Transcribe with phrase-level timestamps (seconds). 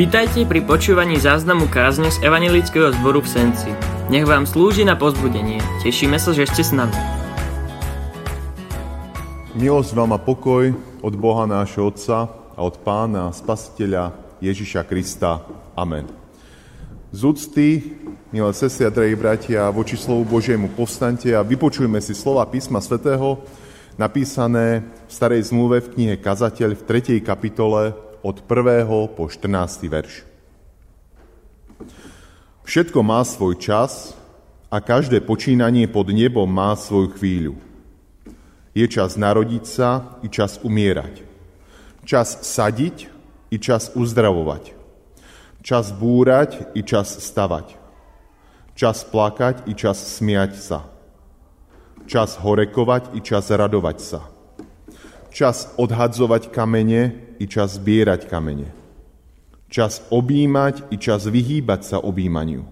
[0.00, 3.68] Vítajte pri počúvaní záznamu kázne z Evangelického zboru v Senci.
[4.08, 5.60] Nech vám slúži na pozbudenie.
[5.84, 6.96] Tešíme sa, že ste s nami.
[9.60, 10.72] Milosť vám a pokoj
[11.04, 15.44] od Boha nášho Otca a od Pána Spasiteľa Ježiša Krista.
[15.76, 16.08] Amen.
[17.12, 17.68] Z úcty,
[18.32, 23.44] milé sestry a drahí bratia, voči slovu Božiemu povstante a vypočujme si slova písma svätého,
[24.00, 27.20] napísané v starej zmluve v knihe Kazateľ v 3.
[27.20, 28.86] kapitole od 1.
[29.16, 29.88] po 14.
[29.88, 30.24] verš.
[32.64, 34.14] Všetko má svoj čas
[34.70, 37.54] a každé počínanie pod nebom má svoju chvíľu.
[38.76, 41.26] Je čas narodiť sa i čas umierať.
[42.06, 43.10] Čas sadiť
[43.50, 44.76] i čas uzdravovať.
[45.66, 47.74] Čas búrať i čas stavať.
[48.78, 50.86] Čas plakať i čas smiať sa.
[52.06, 54.39] Čas horekovať i čas radovať sa
[55.30, 58.68] čas odhadzovať kamene i čas zbierať kamene.
[59.70, 62.66] Čas objímať i čas vyhýbať sa objímaniu.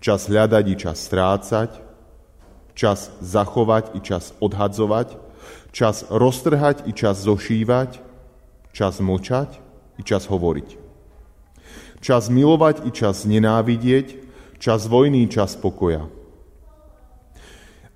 [0.00, 1.70] Čas hľadať i čas strácať.
[2.72, 5.20] Čas zachovať i čas odhadzovať.
[5.76, 8.00] Čas roztrhať i čas zošívať.
[8.72, 9.60] Čas močať
[10.00, 10.68] i čas hovoriť.
[12.00, 14.24] Čas milovať i čas nenávidieť.
[14.56, 16.08] Čas vojny i čas pokoja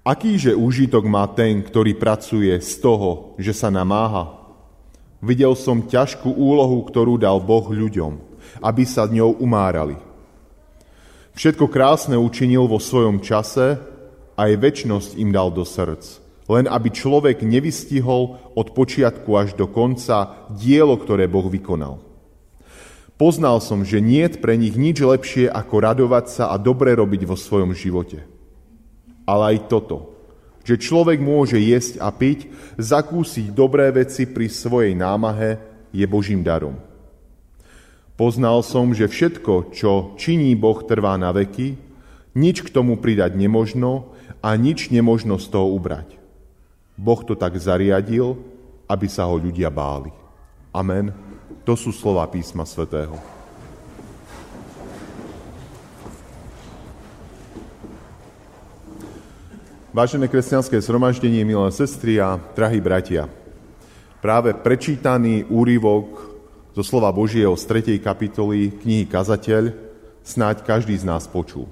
[0.06, 4.38] Akýže úžitok má ten, ktorý pracuje z toho, že sa namáha?
[5.18, 8.14] Videl som ťažkú úlohu, ktorú dal Boh ľuďom,
[8.62, 9.98] aby sa ňou umárali.
[11.34, 13.78] Všetko krásne učinil vo svojom čase,
[14.38, 20.46] aj väčnosť im dal do srdc, len aby človek nevystihol od počiatku až do konca
[20.54, 21.98] dielo, ktoré Boh vykonal.
[23.19, 27.26] Poznal som, že nie je pre nich nič lepšie, ako radovať sa a dobre robiť
[27.26, 28.38] vo svojom živote
[29.28, 30.16] ale aj toto,
[30.64, 32.48] že človek môže jesť a piť,
[32.80, 35.60] zakúsiť dobré veci pri svojej námahe,
[35.92, 36.76] je Božím darom.
[38.16, 41.76] Poznal som, že všetko, čo činí Boh, trvá na veky,
[42.32, 46.19] nič k tomu pridať nemožno a nič nemožno z toho ubrať.
[46.98, 48.34] Boh to tak zariadil,
[48.91, 50.10] aby sa ho ľudia báli.
[50.74, 51.14] Amen.
[51.62, 53.38] To sú slova písma svätého.
[59.98, 63.26] Vážené kresťanské zhromaždenie, milé sestry a drahí bratia,
[64.22, 66.38] práve prečítaný úryvok
[66.70, 67.98] zo slova Božieho z 3.
[67.98, 69.75] kapitoly knihy Kazateľ
[70.22, 71.66] snáď každý z nás počul.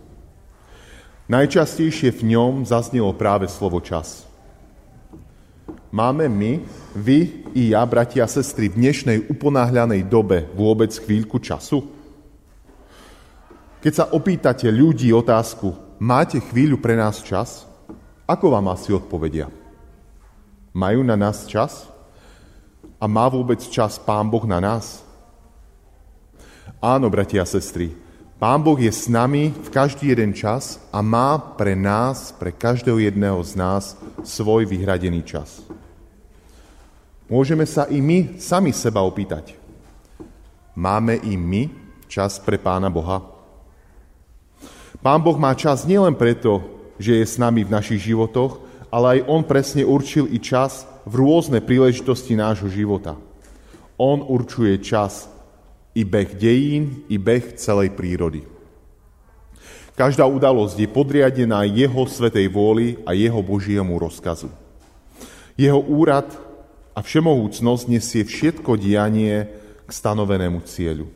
[1.30, 4.26] Najčastejšie v ňom zaznelo práve slovo čas.
[5.94, 6.66] Máme my,
[6.98, 11.78] vy i ja, bratia a sestry, v dnešnej uponáhľanej dobe vôbec chvíľku času?
[13.86, 17.75] Keď sa opýtate ľudí otázku, máte chvíľu pre nás čas?
[18.26, 19.46] Ako vám asi odpovedia?
[20.74, 21.86] Majú na nás čas?
[22.98, 25.06] A má vôbec čas Pán Boh na nás?
[26.82, 27.94] Áno, bratia a sestry,
[28.36, 32.98] Pán Boh je s nami v každý jeden čas a má pre nás, pre každého
[32.98, 35.62] jedného z nás svoj vyhradený čas.
[37.30, 39.54] Môžeme sa i my sami seba opýtať.
[40.74, 41.70] Máme i my
[42.10, 43.24] čas pre Pána Boha?
[45.00, 49.28] Pán Boh má čas nielen preto, že je s nami v našich životoch, ale aj
[49.28, 53.18] On presne určil i čas v rôzne príležitosti nášho života.
[53.96, 55.28] On určuje čas
[55.96, 58.44] i beh dejín, i beh celej prírody.
[59.96, 64.52] Každá udalosť je podriadená Jeho svetej vôli a Jeho Božiemu rozkazu.
[65.56, 66.28] Jeho úrad
[66.92, 69.48] a všemohúcnosť nesie všetko dianie
[69.88, 71.08] k stanovenému cieľu.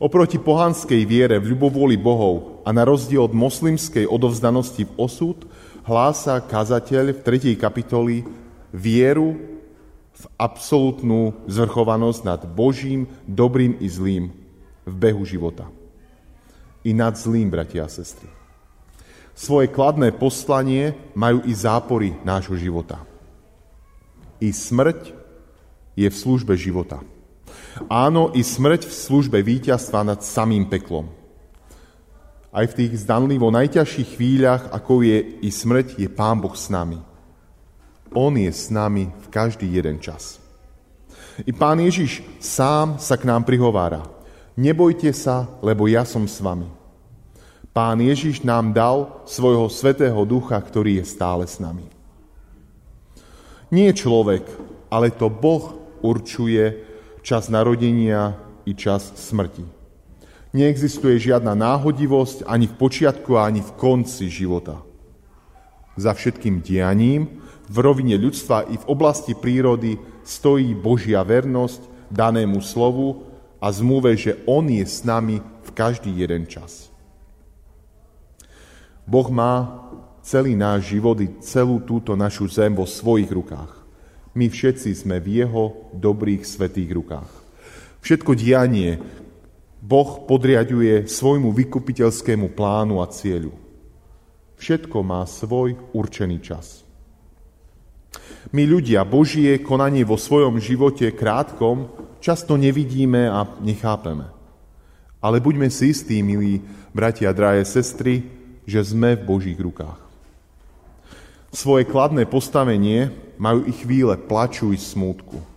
[0.00, 5.46] Oproti pohanskej viere v ľubovôli bohov a na rozdiel od moslimskej odovzdanosti v osud
[5.86, 7.54] hlása kazateľ v 3.
[7.54, 8.26] kapitoli
[8.74, 9.38] vieru
[10.16, 14.34] v absolútnu zvrchovanosť nad Božím, dobrým i zlým
[14.82, 15.70] v behu života.
[16.82, 18.26] I nad zlým, bratia a sestry.
[19.36, 23.04] Svoje kladné poslanie majú i zápory nášho života.
[24.42, 25.12] I smrť
[25.94, 27.04] je v službe života.
[27.86, 31.25] Áno, i smrť v službe víťazstva nad samým peklom.
[32.56, 36.96] Aj v tých zdanlivo najťažších chvíľach, ako je i smrť, je Pán Boh s nami.
[38.16, 40.40] On je s nami v každý jeden čas.
[41.44, 44.08] I Pán Ježiš sám sa k nám prihovára.
[44.56, 46.64] Nebojte sa, lebo ja som s vami.
[47.76, 51.84] Pán Ježiš nám dal svojho svetého ducha, ktorý je stále s nami.
[53.68, 54.48] Nie človek,
[54.88, 56.72] ale to Boh určuje,
[57.20, 58.32] čas narodenia
[58.64, 59.75] i čas smrti.
[60.56, 64.80] Neexistuje žiadna náhodivosť ani v počiatku, ani v konci života.
[66.00, 73.28] Za všetkým dianím v rovine ľudstva i v oblasti prírody stojí Božia vernosť danému slovu
[73.60, 76.88] a zmluve, že On je s nami v každý jeden čas.
[79.04, 79.84] Boh má
[80.24, 83.76] celý náš život i celú túto našu zem vo svojich rukách.
[84.32, 87.28] My všetci sme v Jeho dobrých, svetých rukách.
[88.00, 88.98] Všetko dianie
[89.86, 93.54] Boh podriaduje svojmu vykupiteľskému plánu a cieľu.
[94.58, 96.82] Všetko má svoj určený čas.
[98.50, 101.86] My ľudia Božie konanie vo svojom živote krátkom
[102.18, 104.26] často nevidíme a nechápeme.
[105.22, 108.26] Ale buďme si istí, milí bratia drahé sestry,
[108.66, 110.02] že sme v Božích rukách.
[111.54, 115.55] Svoje kladné postavenie majú i chvíle plaču i smútku.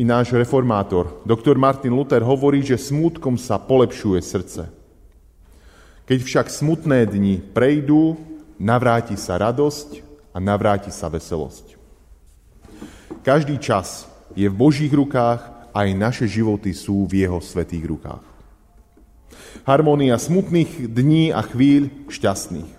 [0.00, 4.62] I náš reformátor, doktor Martin Luther, hovorí, že smútkom sa polepšuje srdce.
[6.08, 8.16] Keď však smutné dni prejdú,
[8.56, 10.00] navráti sa radosť
[10.32, 11.76] a navráti sa veselosť.
[13.20, 15.44] Každý čas je v Božích rukách
[15.76, 18.24] aj naše životy sú v Jeho svetých rukách.
[19.68, 22.72] Harmónia smutných dní a chvíľ šťastných.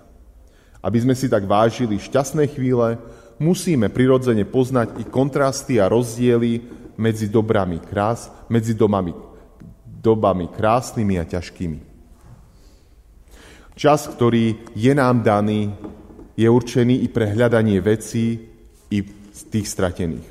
[0.82, 2.98] Aby sme si tak vážili šťastné chvíle,
[3.42, 6.62] musíme prirodzene poznať i kontrasty a rozdiely
[7.02, 9.10] medzi dobrami krás, medzi domami,
[9.84, 11.80] dobami krásnymi a ťažkými.
[13.74, 15.74] Čas, ktorý je nám daný,
[16.38, 18.38] je určený i pre hľadanie vecí,
[18.92, 19.00] i
[19.50, 20.28] tých stratených.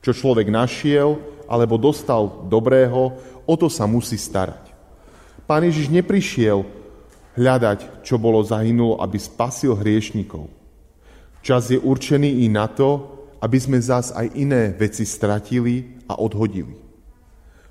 [0.00, 4.70] Čo človek našiel alebo dostal dobrého, o to sa musí starať.
[5.44, 6.64] Pán Ježiš neprišiel
[7.36, 10.57] hľadať, čo bolo zahynulo, aby spasil hriešnikov.
[11.42, 16.74] Čas je určený i na to, aby sme zás aj iné veci stratili a odhodili.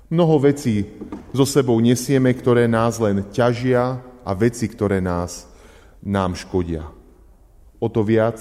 [0.08, 0.88] Mnoho vecí
[1.36, 5.44] so sebou nesieme, ktoré nás len ťažia a veci, ktoré nás
[6.00, 6.88] nám škodia.
[7.76, 8.40] O to viac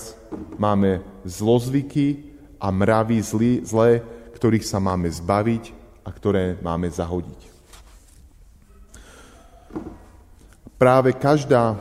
[0.56, 4.02] máme zlozvyky a mravy zlý, zlé,
[4.34, 5.76] ktorých sa máme zbaviť
[6.08, 7.42] a ktoré máme zahodiť.
[10.80, 11.76] Práve každá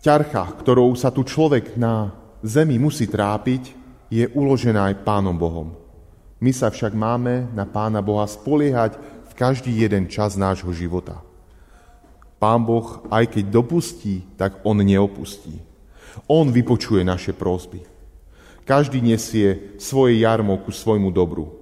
[0.00, 3.76] ťarcha, ktorou sa tu človek na zemi musí trápiť,
[4.10, 5.72] je uložená aj Pánom Bohom.
[6.40, 8.98] My sa však máme na Pána Boha spoliehať
[9.30, 11.22] v každý jeden čas nášho života.
[12.40, 15.60] Pán Boh, aj keď dopustí, tak On neopustí.
[16.26, 17.84] On vypočuje naše prosby.
[18.64, 21.52] Každý nesie svoje jarmo ku svojmu dobru.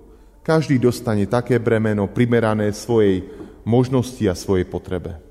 [0.46, 3.26] Každý dostane také bremeno primerané svojej
[3.66, 5.27] možnosti a svojej potrebe.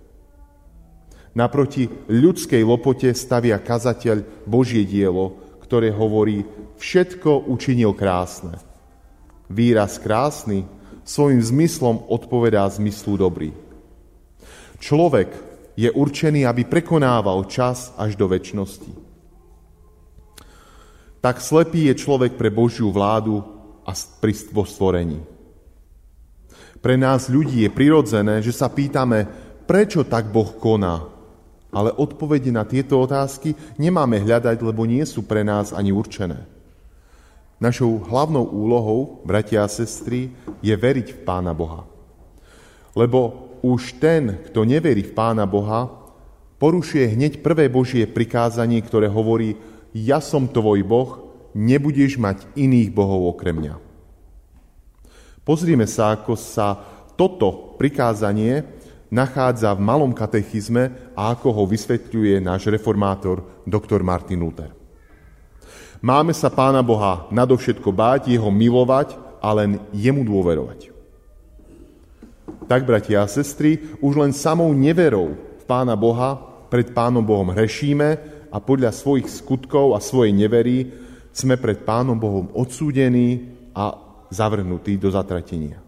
[1.37, 6.41] Naproti ľudskej lopote stavia kazateľ Božie dielo, ktoré hovorí,
[6.81, 8.57] všetko učinil krásne.
[9.45, 10.65] Výraz krásny
[11.05, 13.53] svojim zmyslom odpovedá zmyslu dobrý.
[14.81, 15.29] Človek
[15.77, 19.07] je určený, aby prekonával čas až do väčšnosti
[21.27, 23.43] tak slepý je človek pre Božiu vládu
[23.83, 23.91] a
[24.55, 25.19] vo stvorení.
[26.79, 29.27] Pre nás ľudí je prirodzené, že sa pýtame,
[29.67, 31.16] prečo tak Boh koná.
[31.71, 36.47] Ale odpovede na tieto otázky nemáme hľadať, lebo nie sú pre nás ani určené.
[37.57, 40.29] Našou hlavnou úlohou, bratia a sestry,
[40.61, 41.89] je veriť v Pána Boha.
[42.93, 45.89] Lebo už ten, kto neverí v Pána Boha,
[46.61, 49.57] porušuje hneď prvé Božie prikázanie, ktoré hovorí,
[49.93, 51.09] ja som tvoj Boh,
[51.57, 53.75] nebudeš mať iných bohov okrem mňa.
[55.41, 56.77] Pozrime sa, ako sa
[57.17, 58.61] toto prikázanie
[59.07, 64.71] nachádza v malom katechizme a ako ho vysvetľuje náš reformátor doktor Martin Luther.
[66.03, 70.93] Máme sa Pána Boha nadovšetko báť, Jeho milovať a len Jemu dôverovať.
[72.67, 76.37] Tak, bratia a sestry, už len samou neverou v Pána Boha
[76.67, 78.09] pred Pánom Bohom hrešíme
[78.51, 80.91] a podľa svojich skutkov a svojej nevery
[81.31, 83.95] sme pred Pánom Bohom odsúdení a
[84.27, 85.86] zavrhnutí do zatratenia.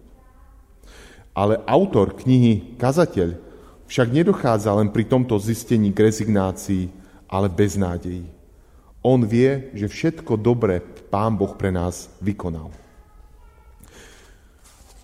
[1.39, 3.39] Ale autor knihy Kazateľ
[3.87, 6.91] však nedochádza len pri tomto zistení k rezignácii,
[7.31, 8.27] ale bez nádejí.
[8.99, 12.67] On vie, že všetko dobré Pán Boh pre nás vykonal.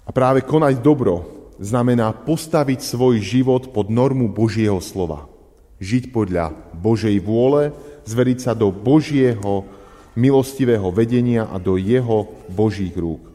[0.04, 1.24] A práve konať dobro
[1.56, 5.32] znamená postaviť svoj život pod normu Božieho slova–
[5.80, 7.76] žiť podľa Božej vôle,
[8.08, 9.68] zveriť sa do Božieho
[10.16, 13.28] milostivého vedenia a do Jeho Božích rúk.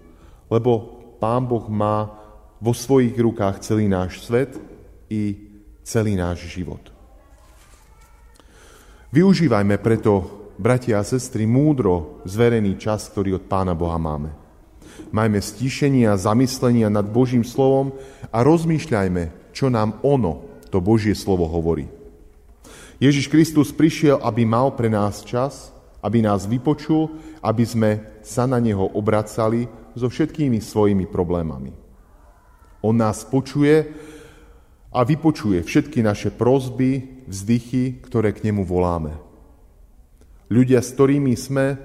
[0.49, 2.19] Lebo Pán Boh má
[2.60, 4.54] vo svojich rukách celý náš svet
[5.08, 5.36] i
[5.82, 6.92] celý náš život.
[9.10, 14.30] Využívajme preto, bratia a sestry, múdro zverený čas, ktorý od Pána Boha máme.
[15.10, 17.96] Majme stíšenie a zamyslenia nad Božím slovom
[18.30, 21.90] a rozmýšľajme, čo nám ono, to Božie slovo hovorí.
[23.00, 25.72] Ježiš Kristus prišiel, aby mal pre nás čas,
[26.04, 27.90] aby nás vypočul, aby sme
[28.20, 31.89] sa na Neho obracali so všetkými svojimi problémami.
[32.80, 33.88] On nás počuje
[34.90, 39.14] a vypočuje všetky naše prozby, vzdychy, ktoré k nemu voláme.
[40.50, 41.78] Ľudia, s ktorými sme,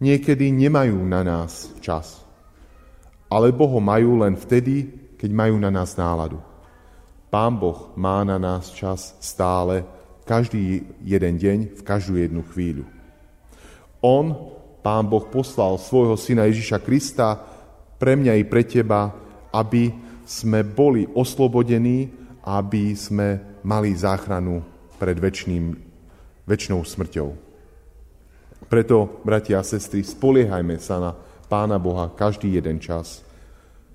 [0.00, 2.24] niekedy nemajú na nás čas.
[3.28, 4.88] Alebo ho majú len vtedy,
[5.20, 6.40] keď majú na nás náladu.
[7.28, 9.84] Pán Boh má na nás čas stále,
[10.24, 12.88] každý jeden deň, v každú jednu chvíľu.
[14.00, 17.36] On, Pán Boh, poslal svojho syna Ježiša Krista
[18.00, 19.12] pre mňa i pre teba,
[19.52, 19.92] aby
[20.28, 22.12] sme boli oslobodení,
[22.44, 24.60] aby sme mali záchranu
[25.00, 25.72] pred väčšným,
[26.44, 27.32] väčšnou smrťou.
[28.68, 31.10] Preto, bratia a sestry, spoliehajme sa na
[31.48, 33.24] Pána Boha každý jeden čas.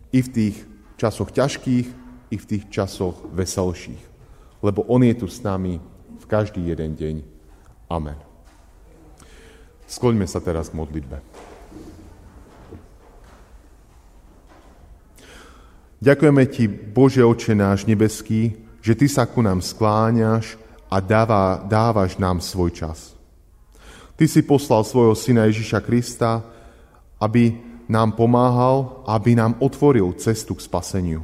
[0.09, 0.55] I v tých
[0.97, 1.87] časoch ťažkých,
[2.33, 4.01] i v tých časoch veselších.
[4.65, 5.77] Lebo On je tu s nami
[6.17, 7.15] v každý jeden deň.
[7.93, 8.17] Amen.
[9.85, 11.21] Skloňme sa teraz k modlitbe.
[16.03, 18.51] Ďakujeme Ti, Bože Oče náš nebeský,
[18.83, 20.59] že Ty sa ku nám skláňaš
[20.91, 23.15] a dáva, dávaš nám svoj čas.
[24.19, 26.43] Ty si poslal svojho Syna Ježiša Krista,
[27.23, 27.55] aby
[27.87, 31.23] nám pomáhal, aby nám otvoril cestu k spaseniu.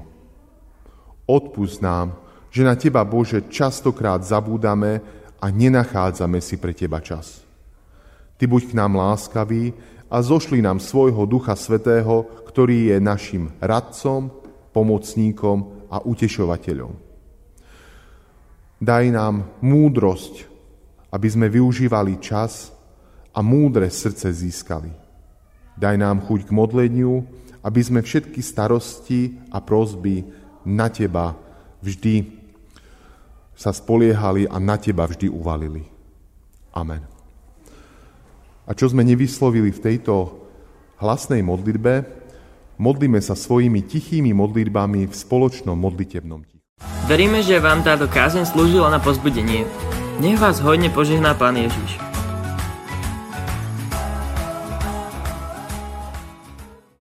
[1.27, 2.15] Odpust nám,
[2.47, 5.03] že na Teba, Bože, častokrát zabúdame
[5.43, 7.43] a nenachádzame si pre Teba čas.
[8.39, 9.75] Ty buď k nám láskavý
[10.07, 14.38] a zošli nám svojho Ducha Svetého, ktorý je našim radcom,
[14.71, 16.93] pomocníkom a utešovateľom.
[18.79, 20.47] Daj nám múdrosť,
[21.11, 22.71] aby sme využívali čas
[23.35, 24.93] a múdre srdce získali.
[25.75, 27.27] Daj nám chuť k modleniu,
[27.59, 30.23] aby sme všetky starosti a prozby
[30.63, 31.35] na teba
[31.83, 32.39] vždy
[33.59, 35.83] sa spoliehali a na teba vždy uvalili.
[36.71, 37.03] Amen.
[38.63, 40.45] A čo sme nevyslovili v tejto
[41.03, 41.93] hlasnej modlitbe,
[42.79, 46.63] modlíme sa svojimi tichými modlitbami v spoločnom modlitebnom tichu.
[47.11, 49.67] Veríme, že vám táto kázeň slúžila na pozbudenie.
[50.23, 52.08] Nech vás hodne požehná Pán Ježiš.